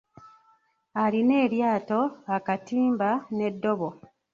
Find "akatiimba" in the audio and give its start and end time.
2.35-3.09